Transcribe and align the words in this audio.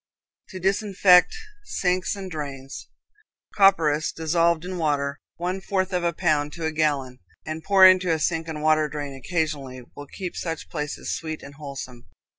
To 0.49 0.59
Disinfect 0.59 1.35
Sinks 1.63 2.15
and 2.15 2.31
Drains. 2.31 2.89
Copperas 3.53 4.11
dissolved 4.11 4.65
in 4.65 4.79
water, 4.79 5.19
one 5.35 5.61
fourth 5.61 5.93
of 5.93 6.03
a 6.03 6.11
pound 6.11 6.53
to 6.53 6.65
a 6.65 6.71
gallon, 6.71 7.19
and 7.45 7.63
poured 7.63 7.91
into 7.91 8.11
a 8.11 8.17
sink 8.17 8.47
and 8.47 8.63
water 8.63 8.89
drain 8.89 9.13
occasionally, 9.15 9.83
will 9.95 10.07
keep 10.07 10.35
such 10.35 10.69
places 10.69 11.13
sweet 11.15 11.43
and 11.43 11.53
wholesome. 11.53 12.07